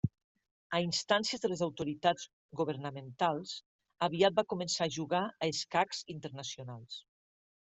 [0.77, 2.25] A instàncies de les autoritats
[2.61, 3.53] governamentals,
[4.09, 6.99] aviat va començar a jugar a escacs internacionals.